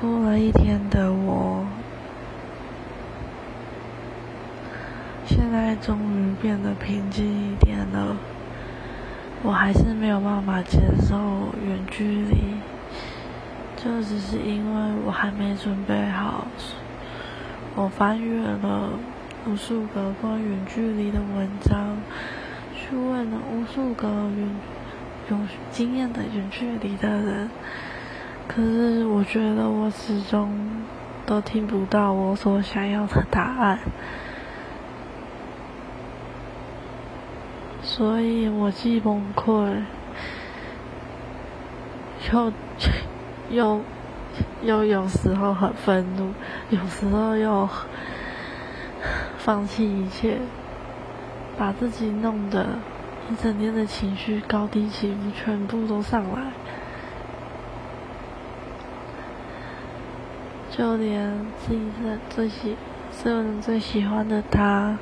[0.00, 1.66] 哭了一天的我，
[5.26, 8.16] 现在终于变得平静一点了。
[9.42, 12.54] 我还是没有办法接受远距离，
[13.76, 16.46] 就只是因为我还没准备好。
[17.76, 18.92] 我翻阅了
[19.46, 21.98] 无数个关于远距离的文章，
[22.74, 24.48] 去问了无数个远
[25.28, 25.36] 有
[25.70, 27.50] 经验的远距离的人。
[28.52, 30.50] 可是我觉得我始终
[31.24, 33.78] 都听不到我所想要的答案，
[37.80, 39.84] 所以我既崩溃，
[42.32, 42.52] 又
[43.50, 43.80] 又
[44.64, 46.32] 又有时候很愤怒，
[46.70, 47.68] 有时候又
[49.38, 50.38] 放弃一切，
[51.56, 52.66] 把自己弄得
[53.30, 56.50] 一整天的情绪高低起伏全部都上来。
[60.70, 62.76] 就连自己的最喜、
[63.10, 64.96] 所有人最喜欢的他，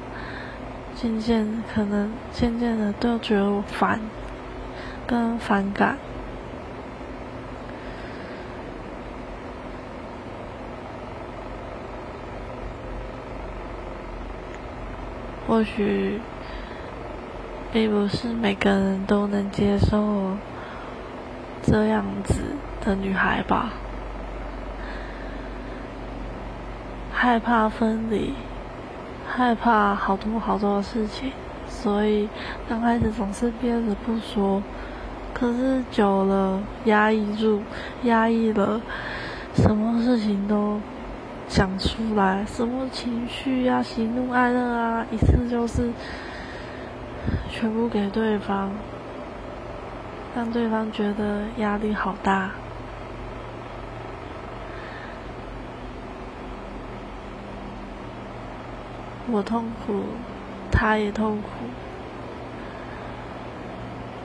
[0.95, 4.01] 渐渐可能渐渐的都觉得我烦，
[5.07, 5.97] 跟反感。
[15.47, 16.21] 或许，
[17.73, 20.37] 并不是每个人都能接受
[21.63, 22.35] 这样子
[22.85, 23.71] 的女孩吧。
[27.21, 28.33] 害怕分离，
[29.27, 31.33] 害怕好多好多的事情，
[31.67, 32.29] 所以
[32.69, 34.63] 刚开始总是憋着不说。
[35.35, 37.61] 可是久了，压抑住，
[38.05, 38.81] 压抑了，
[39.53, 40.81] 什么事情都
[41.49, 45.91] 讲出来，什么情绪呀、喜怒哀乐啊，一次就是
[47.51, 48.71] 全部给对方，
[50.37, 52.53] 让对方觉得压力好大。
[59.31, 60.05] 我痛苦，
[60.71, 61.49] 他也痛苦。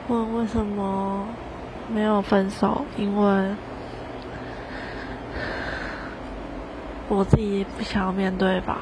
[0.07, 1.27] 问为什么
[1.93, 2.85] 没有分手？
[2.97, 3.55] 因为
[7.09, 8.79] 我自己不想要面对吧。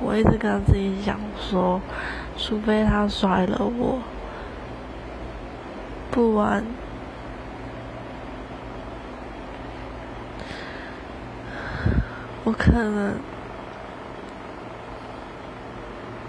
[0.00, 1.80] 我一直跟自己讲说，
[2.36, 4.00] 除非他甩了我，
[6.10, 6.64] 不然
[12.44, 13.14] 我可能。